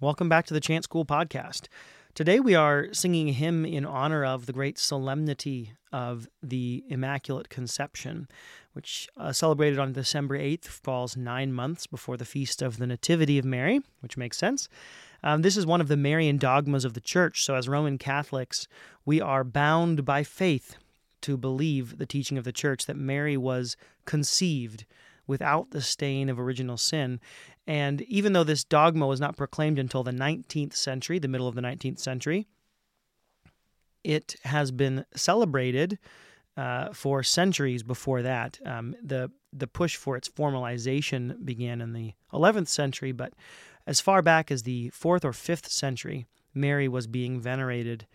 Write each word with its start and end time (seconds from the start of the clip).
Welcome 0.00 0.28
back 0.28 0.44
to 0.46 0.54
the 0.54 0.60
Chant 0.60 0.82
School 0.82 1.04
podcast. 1.04 1.68
Today 2.14 2.40
we 2.40 2.56
are 2.56 2.92
singing 2.92 3.28
a 3.28 3.32
hymn 3.32 3.64
in 3.64 3.86
honor 3.86 4.24
of 4.24 4.46
the 4.46 4.52
great 4.52 4.76
solemnity 4.76 5.74
of 5.92 6.26
the 6.42 6.82
Immaculate 6.88 7.48
Conception, 7.48 8.26
which 8.72 9.08
uh, 9.16 9.32
celebrated 9.32 9.78
on 9.78 9.92
December 9.92 10.36
8th 10.36 10.64
falls 10.64 11.16
nine 11.16 11.52
months 11.52 11.86
before 11.86 12.16
the 12.16 12.24
feast 12.24 12.60
of 12.60 12.78
the 12.78 12.88
Nativity 12.88 13.38
of 13.38 13.44
Mary, 13.44 13.82
which 14.00 14.16
makes 14.16 14.36
sense. 14.36 14.68
Um, 15.22 15.42
this 15.42 15.56
is 15.56 15.64
one 15.64 15.80
of 15.80 15.86
the 15.86 15.96
Marian 15.96 16.38
dogmas 16.38 16.84
of 16.84 16.94
the 16.94 17.00
Church. 17.00 17.44
So, 17.44 17.54
as 17.54 17.68
Roman 17.68 17.96
Catholics, 17.96 18.66
we 19.04 19.20
are 19.20 19.44
bound 19.44 20.04
by 20.04 20.24
faith 20.24 20.74
to 21.20 21.36
believe 21.36 21.98
the 21.98 22.06
teaching 22.06 22.36
of 22.36 22.42
the 22.42 22.52
Church 22.52 22.86
that 22.86 22.96
Mary 22.96 23.36
was 23.36 23.76
conceived 24.06 24.86
without 25.26 25.70
the 25.70 25.80
stain 25.80 26.28
of 26.28 26.38
original 26.38 26.76
sin. 26.76 27.20
And 27.66 28.02
even 28.02 28.32
though 28.34 28.44
this 28.44 28.64
dogma 28.64 29.06
was 29.06 29.20
not 29.20 29.36
proclaimed 29.36 29.78
until 29.78 30.02
the 30.02 30.10
19th 30.10 30.74
century, 30.74 31.18
the 31.18 31.28
middle 31.28 31.48
of 31.48 31.54
the 31.54 31.62
19th 31.62 31.98
century, 31.98 32.46
it 34.02 34.36
has 34.44 34.70
been 34.70 35.06
celebrated 35.14 35.98
uh, 36.56 36.92
for 36.92 37.22
centuries 37.22 37.82
before 37.82 38.22
that. 38.22 38.60
Um, 38.64 38.94
the 39.02 39.30
the 39.52 39.66
push 39.66 39.96
for 39.96 40.16
its 40.16 40.28
formalization 40.28 41.44
began 41.44 41.80
in 41.80 41.92
the 41.92 42.12
11th 42.32 42.68
century, 42.68 43.12
but 43.12 43.32
as 43.86 44.00
far 44.00 44.20
back 44.20 44.50
as 44.50 44.64
the 44.64 44.88
fourth 44.90 45.24
or 45.24 45.32
fifth 45.32 45.70
century, 45.70 46.26
Mary 46.52 46.88
was 46.88 47.06
being 47.06 47.40
venerated 47.40 48.06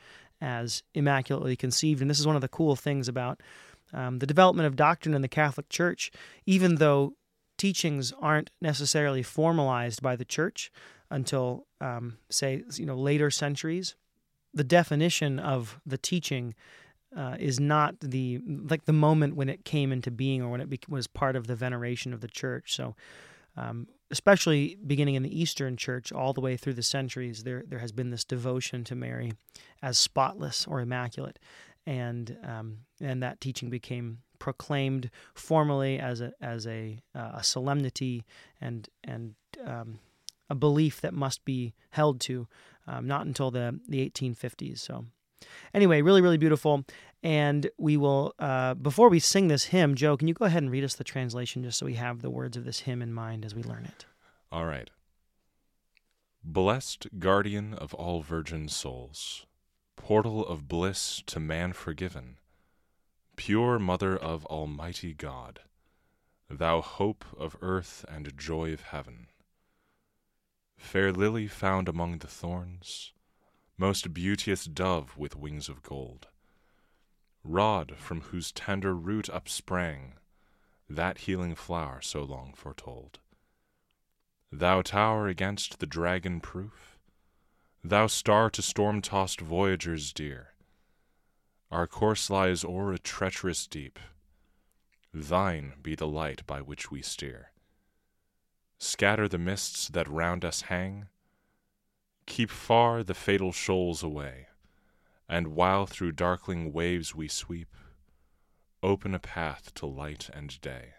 as 0.41 0.84
immaculately 0.93 1.55
conceived. 1.55 2.02
And 2.02 2.09
this 2.09 2.20
is 2.20 2.27
one 2.27 2.35
of 2.35 2.41
the 2.41 2.49
cool 2.49 2.76
things 2.76 3.07
about 3.07 3.41
um, 3.93 4.20
the 4.20 4.27
development 4.27 4.68
of 4.68 4.76
doctrine 4.76 5.16
in 5.16 5.21
the 5.21 5.27
Catholic 5.27 5.70
Church, 5.70 6.12
even 6.45 6.76
though 6.76 7.13
teachings 7.59 8.12
aren't 8.20 8.49
necessarily 8.62 9.22
formalized 9.22 10.02
by 10.02 10.16
the 10.16 10.26
church 10.26 10.72
until, 11.12 11.68
um, 11.82 12.18
say, 12.30 12.63
you 12.76 12.85
know, 12.85 12.95
later 12.95 13.30
centuries. 13.30 13.95
The 14.54 14.63
definition 14.63 15.38
of 15.38 15.80
the 15.85 15.98
teaching 15.98 16.55
uh, 17.15 17.35
is 17.40 17.60
not 17.60 17.99
the 17.99 18.40
like 18.46 18.85
the 18.85 18.93
moment 18.93 19.35
when 19.35 19.49
it 19.49 19.65
came 19.65 19.91
into 19.91 20.10
being 20.10 20.41
or 20.41 20.49
when 20.49 20.62
it 20.62 20.70
be- 20.70 20.80
was 20.87 21.07
part 21.07 21.35
of 21.35 21.48
the 21.48 21.55
veneration 21.55 22.13
of 22.13 22.21
the 22.21 22.27
church. 22.27 22.74
So, 22.76 22.96
um, 23.57 23.87
especially 24.12 24.77
beginning 24.85 25.15
in 25.15 25.24
the 25.24 25.41
Eastern 25.41 25.76
Church, 25.76 26.12
all 26.12 26.34
the 26.34 26.41
way 26.41 26.55
through 26.55 26.74
the 26.74 26.84
centuries, 26.84 27.43
there 27.43 27.63
there 27.68 27.80
has 27.80 27.91
been 27.91 28.10
this 28.10 28.24
devotion 28.24 28.84
to 28.85 28.96
Mary 28.96 29.34
as 29.82 29.99
spotless 29.99 30.68
or 30.68 30.82
immaculate, 30.82 31.40
and 31.85 32.37
um, 32.43 32.77
and 33.02 33.21
that 33.24 33.41
teaching 33.41 33.70
became 33.70 34.20
proclaimed 34.40 35.12
formally 35.34 35.99
as 35.99 36.21
a 36.21 36.34
as 36.41 36.65
a, 36.65 36.99
uh, 37.13 37.32
a 37.35 37.43
solemnity 37.43 38.26
and 38.59 38.90
and 39.04 39.35
um, 39.65 39.99
a 40.49 40.55
belief 40.55 41.01
that 41.01 41.13
must 41.13 41.46
be 41.46 41.73
held 41.91 42.20
to, 42.21 42.48
um, 42.87 43.07
not 43.07 43.26
until 43.26 43.51
the 43.51 43.79
the 43.87 44.09
1850s. 44.09 44.79
So, 44.79 45.05
anyway, 45.73 46.01
really 46.01 46.21
really 46.21 46.37
beautiful. 46.37 46.85
And 47.21 47.70
we 47.77 47.98
will 47.98 48.34
uh, 48.40 48.73
before 48.76 49.09
we 49.09 49.20
sing 49.20 49.49
this 49.49 49.65
hymn, 49.65 49.96
Joe, 49.96 50.18
can 50.18 50.27
you 50.27 50.34
go 50.34 50.46
ahead 50.46 50.63
and 50.63 50.71
read 50.71 50.84
us 50.84 50.96
the 50.96 51.03
translation 51.03 51.63
just 51.63 51.77
so 51.77 51.85
we 51.85 51.96
have 51.96 52.21
the 52.21 52.29
words 52.29 52.57
of 52.57 52.65
this 52.65 52.79
hymn 52.79 53.01
in 53.01 53.13
mind 53.13 53.46
as 53.46 53.53
we 53.53 53.62
learn 53.62 53.85
it? 53.85 54.05
All 54.51 54.65
right. 54.65 54.90
Blessed 56.41 57.20
guardian 57.20 57.74
of 57.74 57.93
all 57.93 58.21
virgin 58.21 58.70
souls, 58.70 59.46
portal 59.98 60.48
of 60.48 60.70
bliss 60.70 61.21
to 61.27 61.40
man 61.40 61.74
forgiven 61.74 62.37
pure 63.40 63.79
Mother 63.79 64.18
of 64.18 64.45
Almighty 64.47 65.13
God, 65.13 65.62
thou 66.50 66.81
hope 66.81 67.23
of 67.38 67.56
earth 67.62 68.03
and 68.09 68.38
joy 68.38 68.73
of 68.73 68.81
heaven. 68.81 69.28
Fair 70.78 71.13
lily 71.13 71.47
found 71.47 71.88
among 71.88 72.18
the 72.18 72.28
thorns, 72.28 73.13
most 73.78 74.13
beauteous 74.13 74.66
dove 74.66 75.18
with 75.18 75.38
wings 75.38 75.69
of 75.69 75.81
gold, 75.81 76.28
rod 77.46 77.96
from 77.96 78.19
whose 78.19 78.51
tender 78.51 78.94
root 78.94 79.30
upsprang 79.30 80.16
that 80.90 81.19
healing 81.19 81.56
flower 81.56 82.02
so 82.02 82.22
long 82.22 82.52
foretold. 82.53 83.19
Thou 84.52 84.81
tower 84.81 85.30
against 85.30 85.80
the 85.80 85.88
dragon 85.88 86.41
proof, 86.41 87.00
thou 87.85 88.08
star 88.08 88.50
to 88.50 88.62
storm 88.62 89.02
tossed 89.02 89.40
voyagers 89.40 90.12
dear, 90.12 90.56
our 91.72 91.85
course 91.85 92.30
lies 92.30 92.63
o'er 92.63 92.94
a 92.94 92.97
treacherous 92.97 93.68
deep. 93.68 94.00
Thine 95.13 95.74
be 95.81 95.96
the 95.96 96.07
light 96.07 96.46
by 96.47 96.62
which 96.62 96.90
we 96.90 97.02
steer. 97.02 97.52
Scatter 98.80 99.28
the 99.28 99.38
mists 99.38 99.88
that 99.90 100.08
round 100.08 100.44
us 100.44 100.62
hang. 100.63 101.08
Keep 102.25 102.50
far 102.50 103.03
the 103.03 103.13
fatal 103.13 103.52
shoals 103.52 104.02
away. 104.02 104.47
And 105.28 105.50
while 105.50 105.85
through 105.85 106.13
darkling 106.13 106.74
waves 106.74 107.13
we 107.13 107.28
sweep, 107.28 107.75
open 108.81 109.13
a 109.13 109.19
path 109.19 109.74
to 109.75 109.85
light 109.85 110.29
and 110.34 110.59
day. 110.62 110.94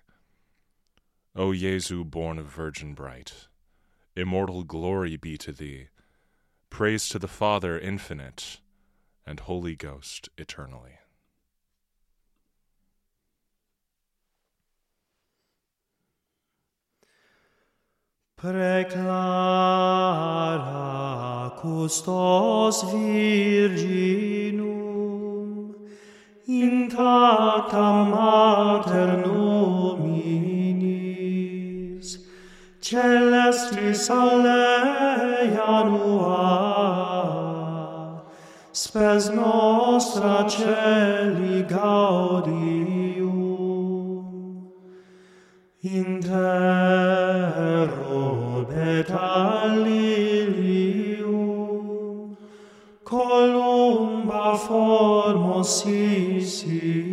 O 1.34 1.52
Jesu, 1.52 2.04
born 2.04 2.38
of 2.38 2.46
Virgin 2.46 2.94
bright, 2.94 3.48
immortal 4.14 4.62
glory 4.62 5.16
be 5.16 5.36
to 5.38 5.52
thee. 5.52 5.88
Praise 6.68 7.08
to 7.08 7.18
the 7.18 7.28
Father 7.28 7.78
infinite 7.78 8.60
and 9.30 9.38
Holy 9.38 9.76
Ghost 9.76 10.28
eternally. 10.36 10.98
Preclara 18.36 19.06
custos 21.60 22.82
virginum 22.90 24.66
intacta 26.48 27.88
mater 28.10 29.10
nominis 29.24 30.08
celestis 32.80 34.10
alea 34.10 35.84
nuar 35.86 37.49
spes 38.72 39.30
nostra 39.30 40.46
celi 40.48 41.64
gaudium. 41.68 43.28
In 45.82 46.20
te, 46.20 47.86
robet 47.86 49.10
columba 53.04 54.56
formosissima, 54.56 57.09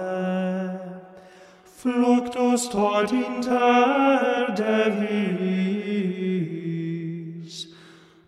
Fluctus 1.65 2.69
tot 2.69 3.11
inter 3.11 4.53
devi 4.55 5.68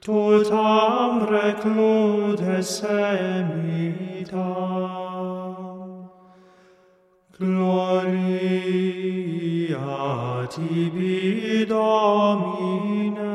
tutam 0.02 1.30
recludes 1.30 2.82
emitam. 2.82 4.42
Gloria 7.38 8.82
tibi, 10.50 11.66
Domine, 11.66 13.30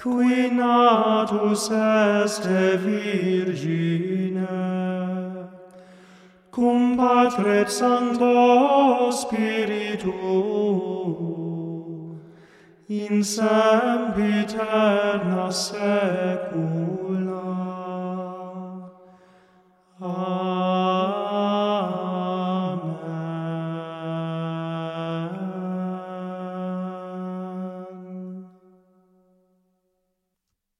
qui 0.00 0.50
natus 0.52 1.70
est 1.70 2.46
Virgine, 2.84 4.46
cum 6.52 6.96
patret 6.96 7.62
et 7.62 7.70
Sancto 7.70 9.10
Spiritus, 9.10 10.10
in 12.90 13.22
sempiterna 13.22 14.74
saecula. 15.52 17.20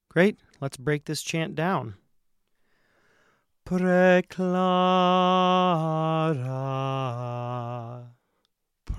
Great. 0.08 0.40
Let's 0.60 0.76
break 0.76 1.04
this 1.04 1.22
chant 1.22 1.54
down. 1.54 1.94
Preclara. 3.64 4.20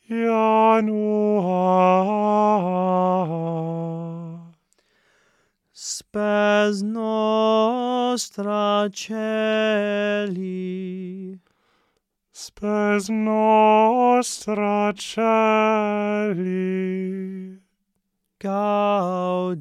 Janua. 0.09 1.41
Spes 5.93 6.81
nostra 6.81 8.89
celi. 8.93 10.37
Spes 12.31 13.09
nostra 13.09 14.93
celi. 14.95 16.39
Gaudium. 18.39 19.59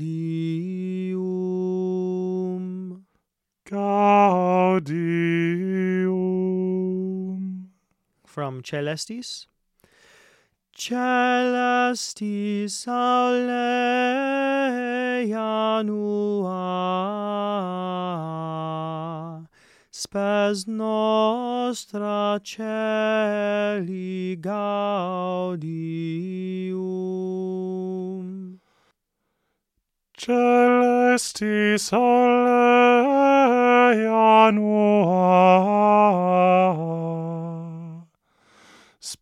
Gaudium. 3.64 4.84
From 8.24 8.62
Celestis. 8.62 9.48
Celestis 10.76 12.86
aule 12.86 14.59
janua. 15.28 16.56
Spes 19.90 20.66
nostra 20.66 22.40
celi 22.42 24.36
gaudium. 24.40 25.60
Celestis 30.16 31.92
aule 31.92 32.60
janua. 34.04 34.89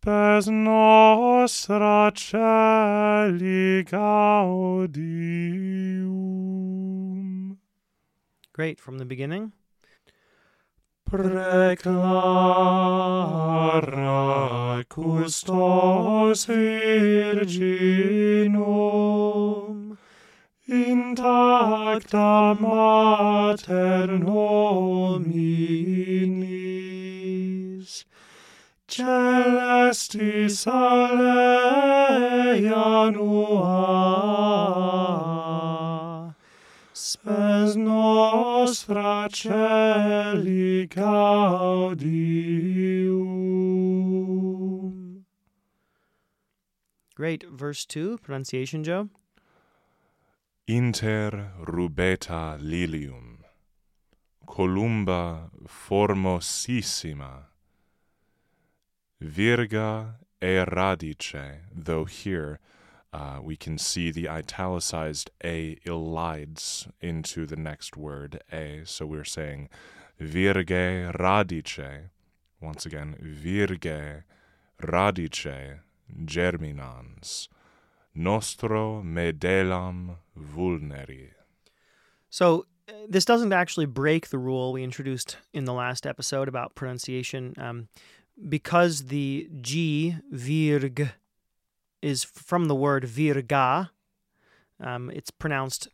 Spes 0.01 0.47
nostra 0.47 2.09
celi 2.15 3.83
gaudium. 3.83 4.87
Great. 8.53 8.79
From 8.79 8.97
the 8.97 9.03
beginning. 9.03 9.51
Preclara 11.05 11.75
custos 14.87 16.45
virginum. 16.45 17.57
Intacta 20.69 22.55
mater 22.57 24.07
nominis. 24.17 25.39
Celestis 28.89 30.65
aule 30.65 32.59
janua. 32.59 33.89
Spes 36.93 37.75
nostra 37.75 39.29
celi 39.31 40.87
gaudium. 40.87 41.99
Great. 47.15 47.43
Verse 47.51 47.85
2, 47.85 48.17
pronunciation, 48.17 48.83
Joe. 48.83 49.09
Inter 50.67 51.51
rubeta 51.59 52.57
lilium, 52.59 53.43
columba 54.47 55.51
formosissima, 55.67 57.48
virga 59.21 60.15
e 60.41 60.63
radice, 60.65 61.59
though 61.73 62.05
here 62.05 62.59
uh, 63.11 63.39
we 63.41 63.55
can 63.55 63.77
see 63.77 64.11
the 64.11 64.29
italicized 64.29 65.31
a 65.43 65.75
elides 65.85 66.89
into 67.01 67.45
the 67.45 67.55
next 67.55 67.97
word 67.97 68.41
a, 68.51 68.81
so 68.85 69.05
we're 69.05 69.23
saying 69.23 69.69
virge 70.19 71.11
radice, 71.17 72.09
once 72.61 72.85
again, 72.85 73.15
virge 73.19 74.23
radice 74.81 75.79
germinans 76.25 77.49
nostro 78.15 79.01
medelam 79.03 80.17
vulneri. 80.37 81.29
So 82.29 82.65
uh, 82.87 82.93
this 83.07 83.25
doesn't 83.25 83.53
actually 83.53 83.85
break 83.85 84.29
the 84.29 84.37
rule 84.37 84.73
we 84.73 84.83
introduced 84.83 85.37
in 85.53 85.65
the 85.65 85.73
last 85.73 86.05
episode 86.05 86.47
about 86.47 86.75
pronunciation. 86.75 87.53
Um, 87.57 87.87
because 88.47 89.05
the 89.05 89.49
G, 89.61 90.15
virg, 90.31 91.11
is 92.01 92.23
from 92.23 92.65
the 92.65 92.75
word 92.75 93.03
virga, 93.03 93.89
um, 94.79 95.09
it's 95.09 95.31
pronounced 95.31 95.89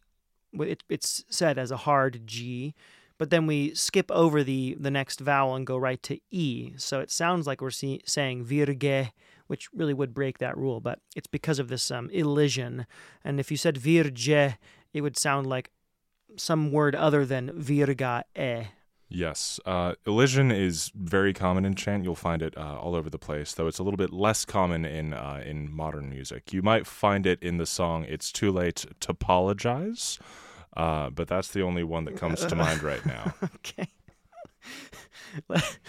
it, 0.53 0.83
it's 0.89 1.23
said 1.29 1.57
as 1.57 1.71
a 1.71 1.77
hard 1.77 2.21
G, 2.25 2.73
but 3.17 3.29
then 3.29 3.47
we 3.47 3.73
skip 3.73 4.11
over 4.11 4.43
the 4.43 4.75
the 4.79 4.91
next 4.91 5.19
vowel 5.19 5.55
and 5.55 5.65
go 5.65 5.77
right 5.77 6.01
to 6.03 6.19
E. 6.31 6.73
So 6.77 6.99
it 6.99 7.11
sounds 7.11 7.47
like 7.47 7.61
we're 7.61 7.71
see, 7.71 8.01
saying 8.05 8.45
virge, 8.45 9.11
which 9.47 9.69
really 9.73 9.93
would 9.93 10.13
break 10.13 10.37
that 10.39 10.57
rule, 10.57 10.79
but 10.79 10.99
it's 11.15 11.27
because 11.27 11.59
of 11.59 11.67
this 11.67 11.89
um, 11.91 12.09
elision. 12.11 12.85
And 13.23 13.39
if 13.39 13.51
you 13.51 13.57
said 13.57 13.77
virge, 13.77 14.29
it 14.29 15.01
would 15.01 15.17
sound 15.17 15.47
like 15.47 15.71
some 16.37 16.71
word 16.71 16.95
other 16.95 17.25
than 17.25 17.51
virga 17.51 18.23
e. 18.37 18.67
Yes, 19.15 19.61
uh, 19.65 19.95
elision 20.05 20.51
is 20.51 20.91
very 20.93 21.31
common 21.31 21.63
in 21.63 21.73
chant. 21.75 22.03
You'll 22.03 22.15
find 22.15 22.41
it 22.41 22.57
uh, 22.57 22.77
all 22.77 22.95
over 22.95 23.09
the 23.09 23.17
place, 23.17 23.53
though 23.53 23.67
it's 23.67 23.79
a 23.79 23.83
little 23.83 23.95
bit 23.97 24.11
less 24.11 24.43
common 24.43 24.83
in 24.83 25.13
uh, 25.13 25.41
in 25.45 25.71
modern 25.71 26.09
music. 26.09 26.51
You 26.51 26.61
might 26.61 26.85
find 26.85 27.25
it 27.25 27.41
in 27.41 27.55
the 27.55 27.65
song 27.65 28.03
"It's 28.09 28.29
Too 28.29 28.51
Late 28.51 28.85
to 28.99 29.11
Apologize," 29.11 30.19
uh, 30.75 31.11
but 31.11 31.29
that's 31.29 31.47
the 31.47 31.61
only 31.61 31.81
one 31.81 32.03
that 32.03 32.17
comes 32.17 32.43
to 32.45 32.55
mind 32.65 32.83
right 32.83 33.05
now. 33.05 33.33
okay. 33.55 33.87
Let- 35.47 35.79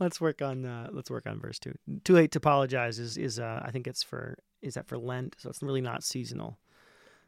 let's 0.00 0.18
work 0.18 0.40
on 0.40 0.64
uh, 0.64 0.88
let's 0.92 1.10
work 1.10 1.26
on 1.26 1.40
verse 1.40 1.58
two. 1.58 1.74
Too 2.04 2.14
late 2.14 2.30
to 2.32 2.38
apologize 2.38 2.98
is 2.98 3.18
is 3.18 3.38
uh, 3.38 3.60
I 3.62 3.70
think 3.70 3.86
it's 3.86 4.02
for 4.02 4.38
is 4.62 4.74
that 4.74 4.88
for 4.88 4.96
Lent, 4.96 5.36
so 5.38 5.50
it's 5.50 5.62
really 5.62 5.82
not 5.82 6.04
seasonal. 6.04 6.58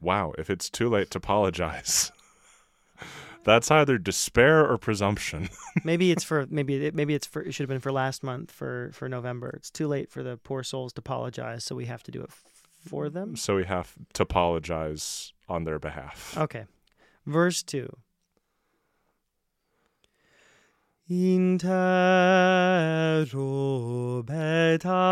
Wow, 0.00 0.32
if 0.38 0.48
it's 0.48 0.70
too 0.70 0.88
late 0.88 1.10
to 1.10 1.18
apologize, 1.18 2.12
that's 3.44 3.70
either 3.70 3.98
despair 3.98 4.66
or 4.66 4.78
presumption. 4.78 5.48
Maybe 5.84 6.10
it's 6.10 6.24
for 6.24 6.46
maybe 6.48 6.86
it, 6.86 6.94
maybe 6.94 7.14
it's 7.14 7.26
for 7.26 7.42
it 7.42 7.52
should 7.52 7.64
have 7.64 7.68
been 7.68 7.80
for 7.80 7.92
last 7.92 8.22
month 8.22 8.50
for 8.50 8.90
for 8.92 9.08
November. 9.08 9.50
It's 9.50 9.70
too 9.70 9.86
late 9.88 10.10
for 10.10 10.22
the 10.22 10.36
poor 10.36 10.62
souls 10.62 10.92
to 10.94 11.00
apologize, 11.00 11.64
so 11.64 11.74
we 11.74 11.86
have 11.86 12.02
to 12.04 12.10
do 12.10 12.22
it 12.22 12.30
for 12.88 13.08
them. 13.08 13.36
So 13.36 13.56
we 13.56 13.64
have 13.64 13.94
to 14.14 14.22
apologize 14.22 15.32
on 15.48 15.64
their 15.64 15.78
behalf. 15.78 16.36
Okay. 16.36 16.64
Verse 17.26 17.62
2. 17.62 17.88
Intero 21.10 21.74
betalilium 24.24 25.04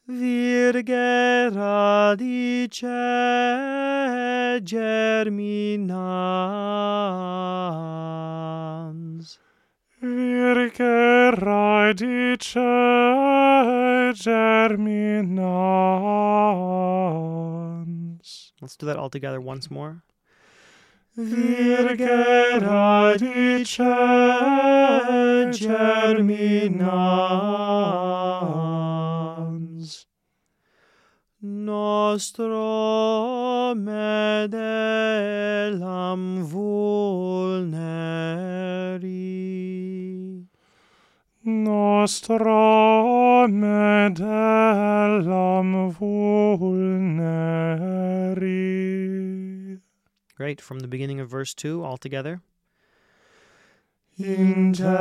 Virge 0.06 1.50
radice 1.50 2.86
germinans. 4.64 5.98
Virge 10.00 11.30
radice 11.36 13.27
germinans. 14.12 15.38
Let's 18.60 18.76
do 18.76 18.86
that 18.86 18.96
all 18.96 19.10
together 19.10 19.40
once 19.40 19.70
more. 19.70 20.02
Virge 21.16 22.00
radice 22.62 23.78
germinans 25.52 26.88
Nostro 31.40 32.56
medelam 33.74 34.52
vulneri. 36.50 38.47
Nostra 41.98 43.48
medellam 43.48 44.20
vulneri. 45.98 47.00
Great. 50.36 50.60
From 50.60 50.78
the 50.78 50.86
beginning 50.86 51.18
of 51.18 51.28
verse 51.28 51.54
2 51.54 51.82
all 51.82 51.96
together. 51.96 52.40
Intero 54.20 54.92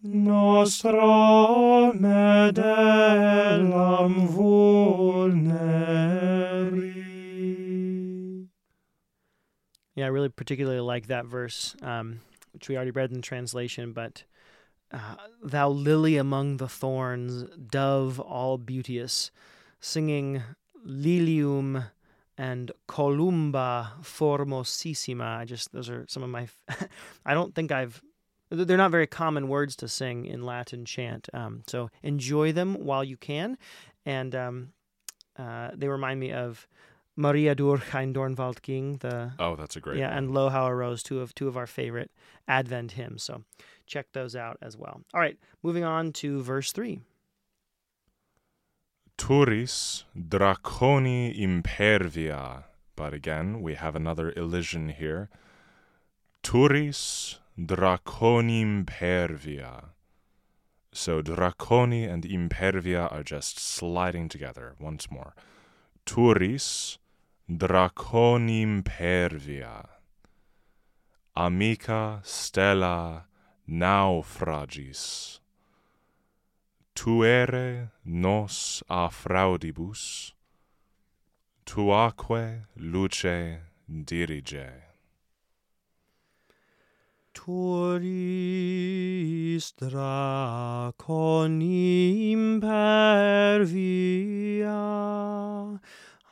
Nostra 0.02 1.92
medellam 1.94 2.64
vulneri. 4.30 5.68
Yeah, 9.96 10.06
I 10.06 10.08
really 10.08 10.30
particularly 10.30 10.80
like 10.80 11.08
that 11.08 11.26
verse, 11.26 11.76
um, 11.82 12.22
which 12.54 12.70
we 12.70 12.78
already 12.78 12.92
read 12.92 13.12
in 13.12 13.22
translation. 13.22 13.92
But 13.92 14.24
uh, 14.94 15.16
thou 15.44 15.68
lily 15.70 16.16
among 16.16 16.56
the 16.58 16.70
thorns, 16.70 17.44
dove 17.70 18.22
all 18.22 18.58
beauteous, 18.58 19.32
singing 19.82 20.44
lilium 20.88 21.84
and 22.38 22.72
columba 22.88 23.94
formosissima. 24.02 25.38
I 25.40 25.46
just 25.46 25.72
those 25.74 25.90
are 25.90 26.06
some 26.08 26.24
of 26.24 26.30
my. 26.30 26.48
I 27.26 27.34
don't 27.34 27.54
think 27.54 27.72
I've. 27.72 28.02
They're 28.50 28.78
not 28.78 28.92
very 28.92 29.08
common 29.08 29.50
words 29.50 29.76
to 29.78 29.90
sing 29.90 30.26
in 30.26 30.42
Latin 30.44 30.86
chant. 30.86 31.28
Um, 31.34 31.64
so 31.68 31.90
enjoy 32.02 32.54
them 32.54 32.76
while 32.76 33.04
you 33.04 33.18
can, 33.18 33.58
and 34.06 34.34
um, 34.34 34.70
uh, 35.38 35.72
they 35.76 35.90
remind 35.90 36.22
me 36.22 36.32
of 36.32 36.66
Maria 37.18 37.56
durch 37.56 37.94
ein 37.94 38.14
Dornwald 38.14 38.62
ging, 38.62 38.98
the 39.00 39.34
Oh, 39.38 39.58
that's 39.58 39.76
a 39.76 39.82
great 39.82 39.98
yeah, 39.98 40.10
one. 40.10 40.18
and 40.18 40.32
Lo 40.32 40.48
How 40.50 40.66
a 40.66 40.74
Rose, 40.74 41.04
two 41.04 41.20
of 41.20 41.36
two 41.36 41.50
of 41.50 41.58
our 41.58 41.68
favorite 41.68 42.10
Advent 42.48 42.94
hymns. 42.94 43.24
So 43.24 43.44
check 43.86 44.08
those 44.14 44.34
out 44.36 44.58
as 44.62 44.78
well. 44.78 45.02
All 45.14 45.20
right, 45.20 45.38
moving 45.62 45.84
on 45.84 46.14
to 46.14 46.42
verse 46.42 46.72
three. 46.72 47.02
Turis 49.18 50.04
draconi 50.16 51.38
impervia. 51.38 52.64
But 52.96 53.14
again, 53.14 53.62
we 53.62 53.76
have 53.76 53.96
another 53.96 54.32
elision 54.36 54.90
here. 54.90 55.30
Turis 56.44 57.38
draconi 57.60 58.62
impervia. 58.64 59.90
So 60.94 61.22
draconi 61.22 62.12
and 62.12 62.24
impervia 62.24 63.12
are 63.12 63.24
just 63.24 63.60
sliding 63.60 64.30
together 64.30 64.76
once 64.80 65.12
more. 65.12 65.34
Turis 66.06 66.98
draconi 67.50 68.64
impervia. 68.64 69.88
Amica 71.36 72.22
stella 72.24 73.26
naufragis. 73.70 75.40
tuere 76.98 77.92
nos 78.04 78.84
a 78.90 79.10
fraudibus, 79.10 80.34
tuaque 81.64 82.66
luce 82.76 83.62
dirige. 83.88 84.70
Turis 87.36 88.06
draconim 89.80 90.90
per 92.60 93.64
via, 93.64 94.82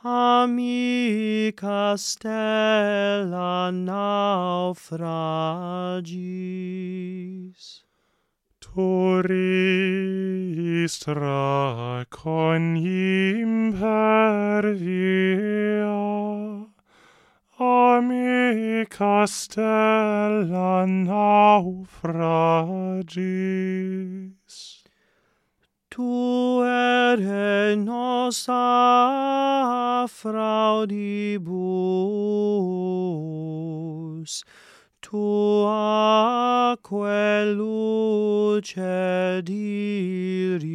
amica 0.02 1.96
stella 1.96 3.70
naufragis. 3.70 5.16
Turistra 8.76 9.24
con 12.10 12.76
impervia, 12.76 13.80
amica 17.56 19.26
stella 19.26 20.84
naufragis. 20.84 22.04
Tu 25.88 26.60
ere 26.62 27.76
nosa 27.76 28.60
fraudibus, 30.06 31.24
tuaque 35.06 36.90
luce 37.54 39.38
dirige. 39.44 40.66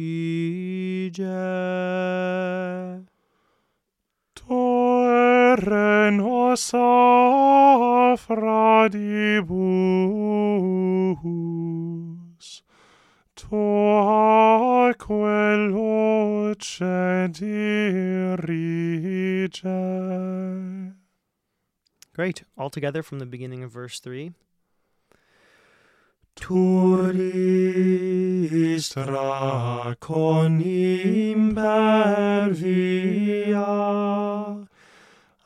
Tuere 4.34 6.10
nosa 6.16 8.16
fradibus, 8.16 9.52
tuaque 13.36 15.12
luce 15.68 17.28
dirige. 17.36 18.40
Great. 22.14 22.42
All 22.58 22.68
together 22.68 23.02
from 23.02 23.20
the 23.20 23.26
beginning 23.26 23.62
of 23.62 23.70
verse 23.70 23.98
3. 23.98 24.32
Turistra 26.34 27.16
con 29.98 30.60
impervia, 30.60 31.46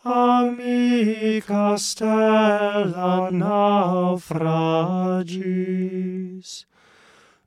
amica 0.04 1.76
stella 1.76 3.30
naufragis, 3.30 4.26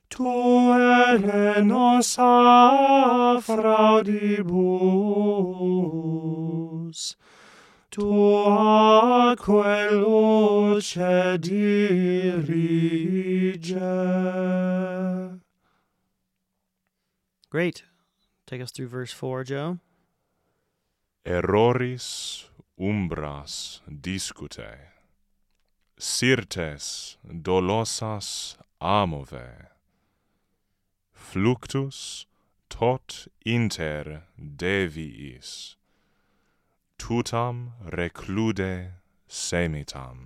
tu 0.08 0.72
ere 0.72 1.62
nosa 1.62 3.40
fraudibus, 3.40 4.56
tuaque 7.90 9.90
luce 9.90 11.38
dirige. 11.38 12.60
Great. 17.50 17.82
Take 18.46 18.62
us 18.62 18.70
through 18.70 18.88
verse 18.88 19.12
4, 19.12 19.44
Joe. 19.44 19.78
Erroris 21.24 22.48
umbras 22.80 23.80
discute, 23.86 24.78
syrtes 25.98 27.18
dolosas 27.28 28.56
amove, 28.80 29.68
fluctus 31.12 32.24
tot 32.70 33.28
inter 33.44 34.22
deviis, 34.40 35.76
tutam 37.00 37.56
reclude 37.98 38.92
semitam. 39.26 40.18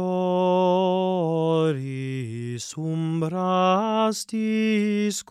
umbras 2.78 4.26
discute, 4.26 5.22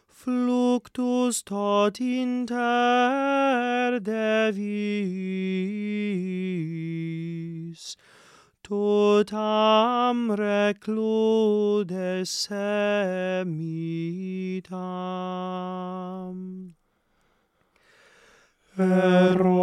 flu 0.06 0.63
fructus 0.74 1.38
tot 1.46 2.00
inter 2.00 4.00
de 4.00 4.50
vis 4.56 4.64
totam 8.68 10.34
recludes 10.34 12.30
semitam 12.48 13.54
Eroris 18.76 19.54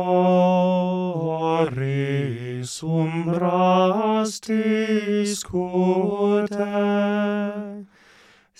umbras 2.83 4.39
discute, 4.39 6.55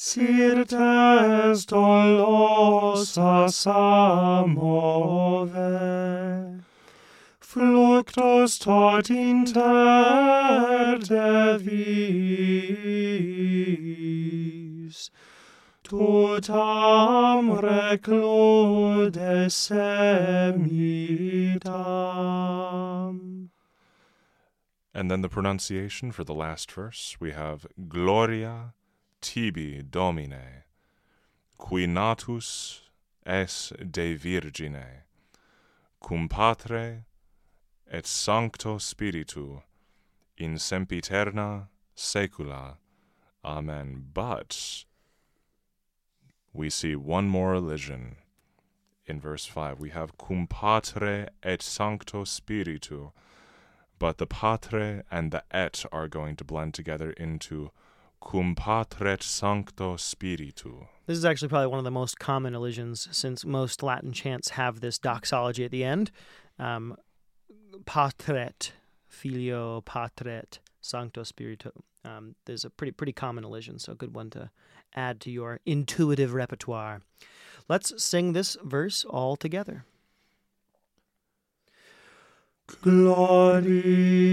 syrtes 0.04 1.64
dolosas 1.68 3.68
amove, 3.68 5.54
fluctus 7.40 8.58
tot 8.58 9.12
inter 9.12 10.98
devis, 10.98 11.22
tutam 15.84 17.62
reclude 17.62 19.14
semitam. 19.52 20.72
And 24.96 25.12
then 25.12 25.22
the 25.22 25.30
pronunciation 25.30 26.12
for 26.12 26.24
the 26.24 26.34
last 26.34 26.72
verse. 26.72 27.18
We 27.20 27.34
have 27.34 27.68
Gloria 27.88 28.74
tibi 29.22 29.82
Domine, 29.82 30.64
qui 31.58 31.86
natus 31.88 32.82
es 33.26 33.72
de 33.78 34.16
Virgine, 34.16 35.04
cum 36.00 36.28
Patre 36.28 37.06
et 37.90 38.06
Sancto 38.06 38.78
Spiritu, 38.78 39.62
in 40.38 40.56
sempiterna 40.56 41.68
saecula. 41.96 42.78
Amen. 43.44 44.06
But 44.14 44.86
we 46.54 46.70
see 46.70 46.96
one 46.96 47.28
more 47.28 47.54
elision 47.54 48.18
in 49.06 49.20
verse 49.20 49.46
5. 49.46 49.80
We 49.80 49.90
have 49.90 50.18
cum 50.18 50.48
Patre 50.48 51.30
et 51.44 51.62
Sancto 51.62 52.24
Spiritu, 52.24 53.12
but 54.00 54.18
the 54.18 54.28
Patre 54.28 55.04
and 55.12 55.32
the 55.32 55.44
et 55.52 55.86
are 55.92 56.08
going 56.08 56.36
to 56.38 56.44
blend 56.44 56.74
together 56.74 57.12
into 57.12 57.72
cum 58.22 58.56
Patret 58.56 59.22
Sancto 59.22 60.00
Spiritu. 60.00 60.86
This 61.08 61.18
is 61.18 61.26
actually 61.26 61.50
probably 61.50 61.68
one 61.68 61.80
of 61.80 61.84
the 61.84 61.92
most 61.92 62.20
common 62.20 62.56
elisions 62.56 63.08
since 63.12 63.44
most 63.44 63.84
Latin 63.84 64.14
chants 64.14 64.50
have 64.52 64.80
this 64.80 64.98
doxology 64.98 65.66
at 65.66 65.72
the 65.72 65.84
end. 65.84 66.12
Um, 66.58 66.96
patret, 67.86 68.74
filio, 69.08 69.82
patret, 69.82 70.60
sancto 70.82 71.24
spiritu. 71.24 71.72
Um, 72.04 72.36
there's 72.46 72.66
a 72.66 72.70
pretty 72.70 72.92
pretty 72.92 73.14
common 73.14 73.44
elision, 73.44 73.80
so 73.80 73.92
a 73.92 73.96
good 73.96 74.16
one 74.16 74.30
to 74.32 74.50
add 74.96 75.20
to 75.22 75.32
your 75.32 75.60
intuitive 75.66 76.34
repertoire. 76.34 77.02
Let's 77.68 78.04
sing 78.04 78.34
this 78.34 78.58
verse 78.64 79.06
all 79.06 79.36
together. 79.36 79.86
Gloria 82.82 84.32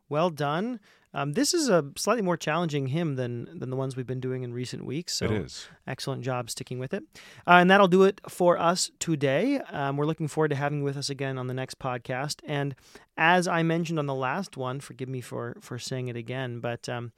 Well 0.10 0.30
done. 0.30 0.80
Um, 1.18 1.34
this 1.34 1.56
is 1.56 1.68
a 1.68 1.84
slightly 1.96 2.22
more 2.22 2.38
challenging 2.38 2.88
hymn 2.88 3.16
than 3.16 3.58
than 3.58 3.72
the 3.72 3.76
ones 3.76 3.96
we've 3.96 4.06
been 4.06 4.20
doing 4.20 4.44
in 4.44 4.54
recent 4.54 4.86
weeks. 4.86 5.16
So 5.16 5.26
it 5.26 5.32
is. 5.32 5.68
excellent 5.88 6.22
job 6.24 6.52
sticking 6.52 6.78
with 6.78 6.94
it. 6.94 7.04
Uh, 7.48 7.54
and 7.54 7.72
that'll 7.72 7.88
do 7.88 8.04
it 8.04 8.22
for 8.30 8.60
us 8.60 8.92
today. 9.00 9.60
Um, 9.72 9.98
we're 9.98 10.06
looking 10.06 10.28
forward 10.28 10.50
to 10.50 10.56
having 10.56 10.80
you 10.80 10.84
with 10.84 10.96
us 10.96 11.10
again 11.10 11.40
on 11.40 11.48
the 11.48 11.56
next 11.56 11.80
podcast. 11.80 12.42
And 12.46 12.76
as 13.18 13.48
I 13.48 13.64
mentioned 13.64 13.98
on 13.98 14.06
the 14.06 14.14
last 14.14 14.58
one, 14.58 14.80
forgive 14.80 15.10
me 15.10 15.22
for 15.22 15.58
for 15.60 15.80
saying 15.80 16.08
it 16.08 16.16
again, 16.16 16.60
but 16.60 16.88
um, 16.88 17.14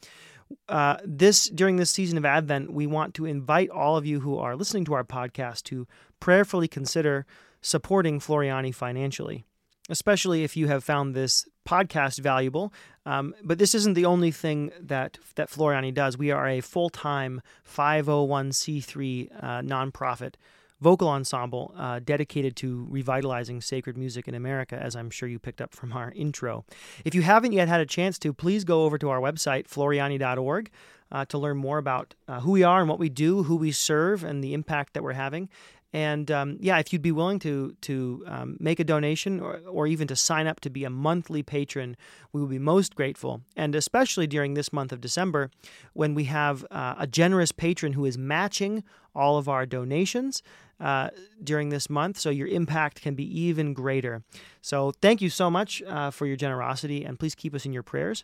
uh, 0.69 0.97
this 1.03 1.49
during 1.49 1.75
this 1.75 1.91
season 1.91 2.17
of 2.17 2.23
Advent, 2.23 2.71
we 2.71 2.87
want 2.87 3.13
to 3.15 3.25
invite 3.25 3.69
all 3.69 3.97
of 3.97 4.05
you 4.05 4.21
who 4.21 4.37
are 4.37 4.55
listening 4.55 4.85
to 4.85 4.93
our 4.93 5.03
podcast 5.03 5.63
to 5.63 5.87
prayerfully 6.21 6.69
consider 6.69 7.25
supporting 7.61 8.19
Floriani 8.19 8.73
financially, 8.73 9.45
especially 9.89 10.43
if 10.43 10.55
you 10.55 10.67
have 10.67 10.83
found 10.83 11.15
this 11.15 11.45
podcast 11.67 12.19
valuable. 12.19 12.73
Um, 13.05 13.35
but 13.43 13.57
this 13.57 13.75
isn't 13.75 13.93
the 13.93 14.05
only 14.05 14.31
thing 14.31 14.71
that 14.79 15.17
that 15.35 15.49
Floriani 15.49 15.93
does. 15.93 16.17
We 16.17 16.31
are 16.31 16.47
a 16.47 16.61
full 16.61 16.89
time 16.89 17.41
501c3 17.65 19.29
uh, 19.43 19.47
nonprofit 19.61 20.35
vocal 20.81 21.09
ensemble 21.09 21.73
uh, 21.77 21.99
dedicated 21.99 22.55
to 22.55 22.87
revitalizing 22.89 23.61
sacred 23.61 23.97
music 23.97 24.27
in 24.27 24.35
America, 24.35 24.77
as 24.81 24.95
I'm 24.95 25.09
sure 25.09 25.27
you 25.27 25.39
picked 25.39 25.61
up 25.61 25.73
from 25.73 25.93
our 25.93 26.11
intro. 26.11 26.65
If 27.03 27.13
you 27.13 27.21
haven't 27.21 27.51
yet 27.51 27.67
had 27.67 27.81
a 27.81 27.85
chance 27.85 28.17
to, 28.19 28.33
please 28.33 28.63
go 28.63 28.83
over 28.83 28.97
to 28.97 29.09
our 29.09 29.19
website, 29.19 29.67
floriani.org, 29.67 30.69
uh, 31.11 31.25
to 31.25 31.37
learn 31.37 31.57
more 31.57 31.77
about 31.77 32.13
uh, 32.27 32.39
who 32.41 32.51
we 32.51 32.63
are 32.63 32.79
and 32.79 32.89
what 32.89 32.99
we 32.99 33.09
do, 33.09 33.43
who 33.43 33.55
we 33.55 33.71
serve, 33.71 34.23
and 34.23 34.43
the 34.43 34.53
impact 34.53 34.93
that 34.93 35.03
we're 35.03 35.13
having. 35.13 35.49
And 35.91 36.29
um, 36.29 36.57
yeah, 36.59 36.77
if 36.77 36.93
you'd 36.93 37.01
be 37.01 37.11
willing 37.11 37.39
to 37.39 37.75
to 37.81 38.23
um, 38.27 38.57
make 38.59 38.79
a 38.79 38.83
donation 38.83 39.39
or, 39.39 39.59
or 39.67 39.87
even 39.87 40.07
to 40.07 40.15
sign 40.15 40.45
up 40.45 40.59
to 40.61 40.69
be 40.69 40.83
a 40.83 40.89
monthly 40.89 41.41
patron, 41.41 41.97
we 42.31 42.41
would 42.41 42.49
be 42.51 42.59
most 42.59 42.95
grateful. 42.95 43.41
And 43.55 43.75
especially 43.75 44.27
during 44.27 44.53
this 44.53 44.71
month 44.71 44.91
of 44.91 45.01
December, 45.01 45.49
when 45.93 46.13
we 46.13 46.25
have 46.25 46.65
uh, 46.69 46.95
a 46.99 47.07
generous 47.07 47.51
patron 47.51 47.93
who 47.93 48.05
is 48.05 48.17
matching 48.17 48.83
all 49.15 49.37
of 49.37 49.49
our 49.49 49.65
donations 49.65 50.43
uh, 50.79 51.09
during 51.43 51.69
this 51.69 51.89
month, 51.89 52.19
so 52.19 52.29
your 52.29 52.47
impact 52.47 53.01
can 53.01 53.15
be 53.15 53.41
even 53.41 53.73
greater. 53.73 54.21
So 54.61 54.91
thank 55.01 55.21
you 55.21 55.29
so 55.29 55.49
much 55.49 55.81
uh, 55.81 56.11
for 56.11 56.27
your 56.27 56.37
generosity, 56.37 57.03
and 57.03 57.17
please 57.19 57.35
keep 57.35 57.55
us 57.55 57.65
in 57.65 57.73
your 57.73 57.83
prayers. 57.83 58.23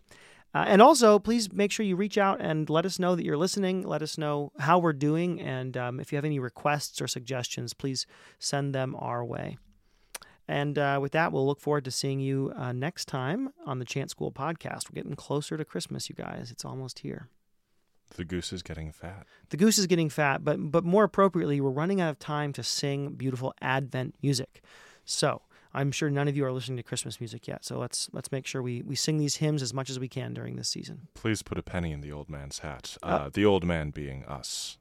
Uh, 0.55 0.63
and 0.69 0.81
also, 0.81 1.19
please 1.19 1.51
make 1.51 1.69
sure 1.69 1.85
you 1.85 1.97
reach 1.97 2.17
out 2.17 2.39
and 2.39 2.69
let 2.69 2.85
us 2.85 2.97
know 2.97 3.13
that 3.13 3.25
you're 3.25 3.35
listening. 3.35 3.85
Let 3.85 4.01
us 4.01 4.17
know 4.17 4.53
how 4.57 4.79
we're 4.79 4.93
doing. 4.93 5.41
And 5.41 5.75
um, 5.75 5.99
if 5.99 6.13
you 6.13 6.15
have 6.15 6.23
any 6.23 6.39
requests 6.39 7.01
or 7.01 7.07
suggestions, 7.07 7.73
please 7.73 8.07
send 8.39 8.73
them 8.73 8.95
our 8.97 9.25
way. 9.25 9.57
And 10.47 10.77
uh, 10.77 10.99
with 11.01 11.11
that, 11.11 11.33
we'll 11.33 11.45
look 11.45 11.59
forward 11.59 11.83
to 11.83 11.91
seeing 11.91 12.21
you 12.21 12.53
uh, 12.55 12.71
next 12.71 13.09
time 13.09 13.49
on 13.65 13.79
the 13.79 13.85
Chant 13.85 14.09
School 14.11 14.31
podcast. 14.31 14.89
We're 14.89 14.95
getting 14.95 15.15
closer 15.15 15.57
to 15.57 15.65
Christmas, 15.65 16.07
you 16.07 16.15
guys. 16.15 16.51
It's 16.51 16.63
almost 16.63 16.99
here. 16.99 17.27
The 18.15 18.23
goose 18.23 18.53
is 18.53 18.63
getting 18.63 18.93
fat. 18.93 19.25
The 19.49 19.57
goose 19.57 19.77
is 19.77 19.87
getting 19.87 20.09
fat, 20.09 20.45
but 20.45 20.71
but 20.71 20.85
more 20.85 21.03
appropriately, 21.03 21.59
we're 21.59 21.71
running 21.71 21.99
out 21.99 22.11
of 22.11 22.19
time 22.19 22.53
to 22.53 22.63
sing 22.63 23.15
beautiful 23.15 23.53
Advent 23.61 24.15
music. 24.21 24.61
So 25.03 25.41
I'm 25.75 25.91
sure 25.91 26.09
none 26.09 26.27
of 26.27 26.35
you 26.37 26.45
are 26.45 26.51
listening 26.51 26.77
to 26.77 26.83
Christmas 26.83 27.19
music 27.19 27.47
yet. 27.47 27.65
So 27.65 27.77
let's 27.77 28.09
let's 28.13 28.31
make 28.31 28.47
sure 28.47 28.61
we, 28.61 28.81
we 28.81 28.95
sing 28.95 29.17
these 29.17 29.35
hymns 29.35 29.61
as 29.61 29.73
much 29.73 29.89
as 29.89 29.99
we 29.99 30.07
can 30.07 30.33
during 30.33 30.55
this 30.55 30.69
season. 30.69 31.07
Please 31.13 31.43
put 31.43 31.57
a 31.57 31.63
penny 31.63 31.91
in 31.91 32.01
the 32.01 32.11
old 32.11 32.29
man's 32.29 32.59
hat. 32.59 32.97
Uh, 33.03 33.05
Uh, 33.07 33.29
the 33.31 33.45
old 33.45 33.63
man 33.65 33.89
being 33.91 34.23
us. 34.25 34.77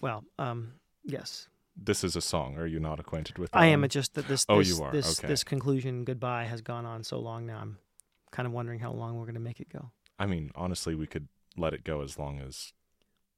Well, 0.00 0.24
um, 0.38 0.74
yes, 1.02 1.48
This 1.76 2.04
is 2.04 2.14
a 2.14 2.20
song. 2.20 2.56
Are 2.58 2.66
you 2.66 2.78
not 2.78 3.00
acquainted 3.00 3.38
with 3.38 3.50
that? 3.50 3.58
I 3.58 3.66
am. 3.66 3.80
one? 3.80 3.84
It's 3.86 3.94
just 3.94 4.14
that 4.14 4.28
this 4.28 4.44
Oh, 4.48 4.58
this, 4.58 4.68
you 4.68 4.84
are. 4.84 4.92
this 4.92 5.18
Okay. 5.18 5.28
this 5.28 5.42
conclusion 5.44 6.04
goodbye 6.04 6.44
has 6.44 6.60
gone 6.60 6.84
on 6.86 7.02
so 7.04 7.18
long 7.18 7.46
now. 7.46 7.58
I'm 7.58 7.78
kind 8.30 8.46
of 8.46 8.52
wondering 8.52 8.80
how 8.80 8.92
long 8.92 9.16
we're 9.16 9.24
going 9.30 9.34
to 9.34 9.40
make 9.50 9.60
it 9.60 9.68
go. 9.70 9.90
I 10.18 10.26
mean, 10.26 10.50
honestly, 10.54 10.94
we 10.94 11.06
could 11.06 11.26
let 11.56 11.72
it 11.72 11.82
go 11.84 12.02
as 12.02 12.18
long 12.18 12.38
as 12.40 12.72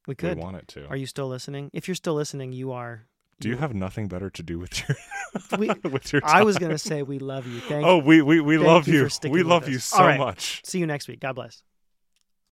We 0.06 0.14
could. 0.14 0.36
we 0.38 0.42
want 0.42 0.56
it 0.56 0.68
to. 0.68 0.86
Are 0.88 0.96
you 0.96 1.06
still 1.06 1.28
listening? 1.28 1.70
If 1.72 1.86
you're 1.88 1.94
still 1.94 2.14
listening, 2.14 2.52
you 2.52 2.72
are. 2.72 3.06
Do 3.38 3.48
you 3.50 3.56
have 3.56 3.74
nothing 3.74 4.08
better 4.08 4.30
to 4.30 4.42
do 4.42 4.58
with 4.58 4.88
your 4.88 4.96
We- 5.58 5.68
with 5.90 6.12
your 6.12 6.22
time? 6.22 6.36
I 6.36 6.42
was 6.42 6.56
going 6.58 6.72
to 6.72 6.78
say 6.78 7.02
we 7.02 7.18
love 7.18 7.46
you. 7.46 7.60
Thank 7.60 7.84
you. 7.84 7.90
Oh, 7.90 7.98
we 7.98 8.22
we, 8.22 8.40
we 8.40 8.56
love 8.58 8.88
you 8.88 9.08
you. 9.22 9.30
We 9.30 9.42
love 9.42 9.64
us. 9.64 9.68
you 9.68 9.78
so 9.78 9.98
right. 9.98 10.18
much. 10.18 10.62
See 10.64 10.78
you 10.78 10.86
next 10.86 11.06
week. 11.08 11.20
God 11.20 11.34
bless. 11.34 11.62